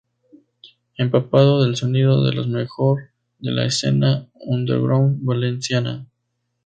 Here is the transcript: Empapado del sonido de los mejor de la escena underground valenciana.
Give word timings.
Empapado 0.97 1.63
del 1.63 1.75
sonido 1.75 2.23
de 2.25 2.33
los 2.33 2.47
mejor 2.47 3.11
de 3.37 3.51
la 3.51 3.65
escena 3.67 4.27
underground 4.39 5.23
valenciana. 5.23 6.07